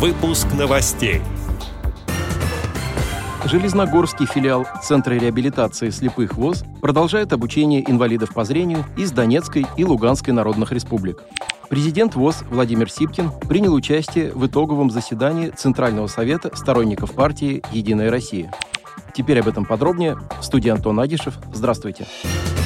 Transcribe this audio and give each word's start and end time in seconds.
Выпуск 0.00 0.46
новостей. 0.58 1.20
Железногорский 3.44 4.24
филиал 4.24 4.66
Центра 4.82 5.12
реабилитации 5.12 5.90
слепых 5.90 6.36
ВОЗ 6.36 6.64
продолжает 6.80 7.34
обучение 7.34 7.84
инвалидов 7.86 8.32
по 8.32 8.44
зрению 8.44 8.86
из 8.96 9.12
Донецкой 9.12 9.66
и 9.76 9.84
Луганской 9.84 10.32
народных 10.32 10.72
республик. 10.72 11.22
Президент 11.68 12.14
ВОЗ 12.14 12.44
Владимир 12.50 12.90
Сипкин 12.90 13.30
принял 13.46 13.74
участие 13.74 14.32
в 14.32 14.46
итоговом 14.46 14.88
заседании 14.90 15.50
Центрального 15.50 16.06
совета 16.06 16.50
сторонников 16.56 17.12
партии 17.12 17.62
«Единая 17.70 18.10
Россия». 18.10 18.50
Теперь 19.12 19.40
об 19.40 19.48
этом 19.48 19.66
подробнее. 19.66 20.16
В 20.40 20.42
студии 20.42 20.70
Антон 20.70 20.98
Агишев. 20.98 21.34
Здравствуйте. 21.52 22.06
Здравствуйте. 22.22 22.59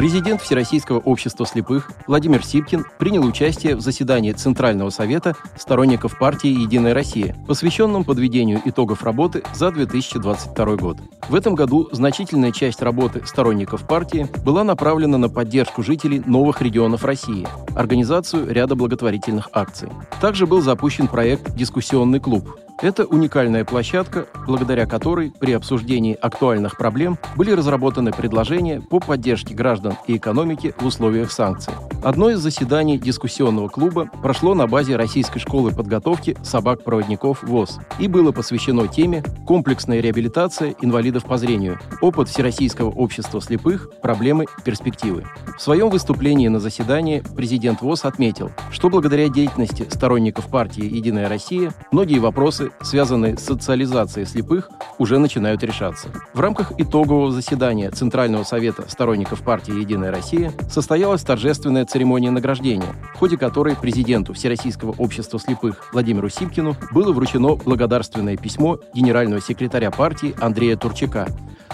Президент 0.00 0.40
Всероссийского 0.40 0.98
общества 0.98 1.44
слепых 1.44 1.90
Владимир 2.06 2.42
Сипкин 2.42 2.86
принял 2.98 3.22
участие 3.22 3.76
в 3.76 3.82
заседании 3.82 4.32
Центрального 4.32 4.88
совета 4.88 5.36
сторонников 5.58 6.18
партии 6.18 6.48
«Единая 6.48 6.94
Россия», 6.94 7.36
посвященном 7.46 8.04
подведению 8.04 8.62
итогов 8.64 9.02
работы 9.02 9.42
за 9.52 9.70
2022 9.70 10.76
год. 10.76 10.96
В 11.28 11.34
этом 11.34 11.54
году 11.54 11.86
значительная 11.92 12.50
часть 12.50 12.80
работы 12.80 13.26
сторонников 13.26 13.86
партии 13.86 14.26
была 14.42 14.64
направлена 14.64 15.18
на 15.18 15.28
поддержку 15.28 15.82
жителей 15.82 16.22
новых 16.24 16.62
регионов 16.62 17.04
России, 17.04 17.46
организацию 17.76 18.50
ряда 18.50 18.76
благотворительных 18.76 19.50
акций. 19.52 19.90
Также 20.18 20.46
был 20.46 20.62
запущен 20.62 21.08
проект 21.08 21.54
«Дискуссионный 21.54 22.20
клуб», 22.20 22.58
это 22.82 23.04
уникальная 23.04 23.64
площадка, 23.64 24.26
благодаря 24.46 24.86
которой 24.86 25.32
при 25.38 25.52
обсуждении 25.52 26.14
актуальных 26.14 26.76
проблем 26.76 27.18
были 27.36 27.52
разработаны 27.52 28.12
предложения 28.12 28.80
по 28.80 29.00
поддержке 29.00 29.54
граждан 29.54 29.94
и 30.06 30.16
экономики 30.16 30.74
в 30.78 30.86
условиях 30.86 31.30
санкций. 31.30 31.74
Одно 32.02 32.30
из 32.30 32.38
заседаний 32.38 32.98
дискуссионного 32.98 33.68
клуба 33.68 34.08
прошло 34.22 34.54
на 34.54 34.66
базе 34.66 34.96
Российской 34.96 35.38
школы 35.38 35.70
подготовки 35.70 36.36
собак-проводников 36.42 37.42
ВОЗ 37.42 37.78
и 37.98 38.08
было 38.08 38.32
посвящено 38.32 38.88
теме 38.88 39.22
«Комплексная 39.46 40.00
реабилитация 40.00 40.74
инвалидов 40.80 41.24
по 41.24 41.36
зрению. 41.36 41.78
Опыт 42.00 42.28
Всероссийского 42.28 42.90
общества 42.90 43.40
слепых. 43.42 43.90
Проблемы. 44.00 44.46
Перспективы». 44.64 45.24
В 45.58 45.60
своем 45.60 45.90
выступлении 45.90 46.48
на 46.48 46.60
заседании 46.60 47.22
президент 47.36 47.82
ВОЗ 47.82 48.06
отметил, 48.06 48.50
что 48.70 48.88
благодаря 48.88 49.28
деятельности 49.28 49.86
сторонников 49.90 50.48
партии 50.48 50.84
«Единая 50.84 51.28
Россия» 51.28 51.74
многие 51.92 52.18
вопросы 52.18 52.69
связанные 52.82 53.36
с 53.36 53.44
социализацией 53.44 54.26
слепых, 54.26 54.70
уже 54.98 55.18
начинают 55.18 55.62
решаться. 55.62 56.08
В 56.34 56.40
рамках 56.40 56.72
итогового 56.78 57.32
заседания 57.32 57.90
Центрального 57.90 58.44
совета 58.44 58.88
сторонников 58.88 59.42
партии 59.42 59.78
«Единая 59.78 60.10
Россия» 60.10 60.52
состоялась 60.70 61.22
торжественная 61.22 61.84
церемония 61.84 62.30
награждения, 62.30 62.94
в 63.14 63.18
ходе 63.18 63.36
которой 63.36 63.76
президенту 63.76 64.32
Всероссийского 64.32 64.94
общества 64.98 65.38
слепых 65.38 65.92
Владимиру 65.92 66.28
Сипкину 66.28 66.76
было 66.92 67.12
вручено 67.12 67.56
благодарственное 67.56 68.36
письмо 68.36 68.78
генерального 68.94 69.40
секретаря 69.40 69.90
партии 69.90 70.34
Андрея 70.40 70.76
Турчака 70.76 71.26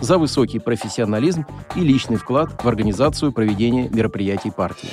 за 0.00 0.18
высокий 0.18 0.58
профессионализм 0.58 1.46
и 1.76 1.80
личный 1.80 2.16
вклад 2.16 2.62
в 2.62 2.68
организацию 2.68 3.32
проведения 3.32 3.88
мероприятий 3.88 4.50
партии. 4.50 4.88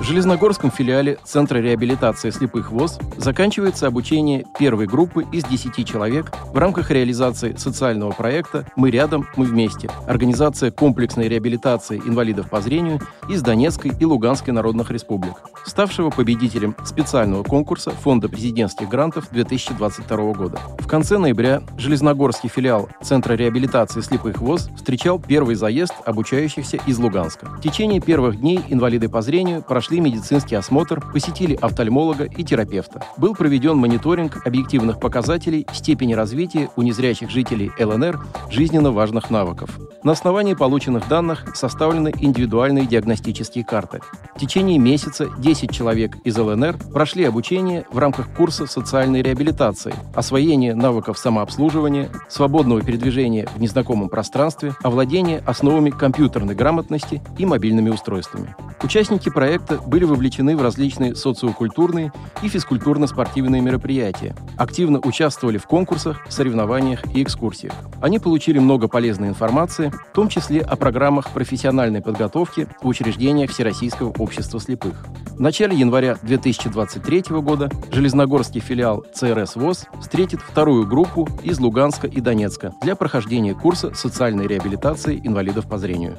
В 0.00 0.02
Железногорском 0.02 0.70
филиале 0.70 1.18
Центра 1.24 1.58
реабилитации 1.58 2.30
слепых 2.30 2.72
ВОЗ 2.72 2.98
заканчивается 3.18 3.86
обучение 3.86 4.46
первой 4.58 4.86
группы 4.86 5.26
из 5.30 5.44
10 5.44 5.86
человек 5.86 6.32
в 6.54 6.56
рамках 6.56 6.90
реализации 6.90 7.54
социального 7.58 8.10
проекта 8.10 8.64
«Мы 8.76 8.90
рядом, 8.90 9.28
мы 9.36 9.44
вместе» 9.44 9.90
Организация 10.06 10.70
комплексной 10.70 11.28
реабилитации 11.28 11.98
инвалидов 11.98 12.48
по 12.48 12.62
зрению 12.62 13.00
из 13.28 13.42
Донецкой 13.42 13.92
и 14.00 14.04
Луганской 14.06 14.54
народных 14.54 14.90
республик, 14.90 15.34
ставшего 15.66 16.08
победителем 16.08 16.74
специального 16.82 17.42
конкурса 17.42 17.90
Фонда 17.90 18.30
президентских 18.30 18.88
грантов 18.88 19.28
2022 19.30 20.32
года. 20.32 20.58
В 20.78 20.86
конце 20.86 21.18
ноября 21.18 21.62
Железногорский 21.76 22.48
филиал 22.48 22.88
Центра 23.02 23.34
реабилитации 23.34 24.00
слепых 24.00 24.38
ВОЗ 24.38 24.70
встречал 24.76 25.20
первый 25.20 25.56
заезд 25.56 25.92
обучающихся 26.06 26.78
из 26.86 26.98
Луганска. 26.98 27.44
В 27.44 27.60
течение 27.60 28.00
первых 28.00 28.40
дней 28.40 28.60
инвалиды 28.70 29.10
по 29.10 29.20
зрению 29.20 29.60
прошли 29.60 29.89
прошли 29.90 30.00
медицинский 30.00 30.54
осмотр, 30.54 31.00
посетили 31.12 31.58
офтальмолога 31.60 32.24
и 32.24 32.44
терапевта. 32.44 33.02
Был 33.16 33.34
проведен 33.34 33.76
мониторинг 33.76 34.46
объективных 34.46 35.00
показателей 35.00 35.66
степени 35.72 36.12
развития 36.14 36.68
у 36.76 36.82
незрячих 36.82 37.28
жителей 37.28 37.72
ЛНР 37.76 38.24
жизненно 38.50 38.92
важных 38.92 39.30
навыков. 39.30 39.80
На 40.04 40.12
основании 40.12 40.54
полученных 40.54 41.08
данных 41.08 41.56
составлены 41.56 42.12
индивидуальные 42.20 42.86
диагностические 42.86 43.64
карты. 43.64 44.00
В 44.36 44.38
течение 44.38 44.78
месяца 44.78 45.28
10 45.38 45.72
человек 45.72 46.16
из 46.24 46.38
ЛНР 46.38 46.78
прошли 46.92 47.24
обучение 47.24 47.84
в 47.90 47.98
рамках 47.98 48.28
курса 48.28 48.66
социальной 48.66 49.22
реабилитации, 49.22 49.92
освоение 50.14 50.76
навыков 50.76 51.18
самообслуживания, 51.18 52.10
свободного 52.28 52.80
передвижения 52.80 53.48
в 53.56 53.60
незнакомом 53.60 54.08
пространстве, 54.08 54.72
овладение 54.84 55.42
основами 55.46 55.90
компьютерной 55.90 56.54
грамотности 56.54 57.20
и 57.38 57.44
мобильными 57.44 57.90
устройствами. 57.90 58.54
Участники 58.82 59.28
проекта 59.28 59.79
были 59.86 60.04
вовлечены 60.04 60.56
в 60.56 60.62
различные 60.62 61.14
социокультурные 61.14 62.12
и 62.42 62.48
физкультурно-спортивные 62.48 63.60
мероприятия, 63.60 64.34
активно 64.56 64.98
участвовали 64.98 65.58
в 65.58 65.66
конкурсах, 65.66 66.24
соревнованиях 66.28 67.04
и 67.14 67.22
экскурсиях. 67.22 67.74
Они 68.00 68.18
получили 68.18 68.58
много 68.58 68.88
полезной 68.88 69.28
информации, 69.28 69.92
в 70.10 70.14
том 70.14 70.28
числе 70.28 70.60
о 70.60 70.76
программах 70.76 71.30
профессиональной 71.30 72.00
подготовки 72.00 72.66
в 72.82 72.86
учреждениях 72.86 73.50
Всероссийского 73.50 74.12
общества 74.18 74.60
слепых. 74.60 75.06
В 75.30 75.40
начале 75.40 75.76
января 75.76 76.18
2023 76.22 77.40
года 77.40 77.70
Железногорский 77.92 78.60
филиал 78.60 79.04
ЦРС 79.14 79.56
ВОЗ 79.56 79.86
встретит 80.00 80.40
вторую 80.40 80.86
группу 80.86 81.28
из 81.42 81.58
Луганска 81.58 82.06
и 82.06 82.20
Донецка 82.20 82.74
для 82.82 82.94
прохождения 82.96 83.54
курса 83.54 83.94
социальной 83.94 84.46
реабилитации 84.46 85.20
инвалидов 85.24 85.68
по 85.68 85.78
зрению. 85.78 86.18